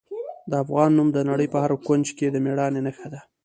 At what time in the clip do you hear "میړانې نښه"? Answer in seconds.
2.45-3.07